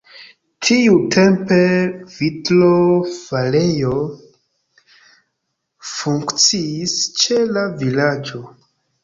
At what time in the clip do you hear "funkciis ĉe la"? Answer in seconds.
5.91-7.69